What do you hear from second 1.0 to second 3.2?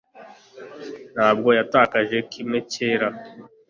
Ntabwo yatakaje kimwe cyera